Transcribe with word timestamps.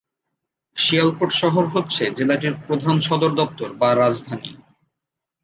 শিয়ালকোট 0.77 1.31
শহর 1.33 1.63
হচ্ছে 1.65 2.03
জেলাটির 2.17 2.55
প্রধান 2.65 2.95
সদর 2.99 3.31
দপ্তর 3.35 3.69
বা 3.73 3.89
রাজধানী। 3.95 4.51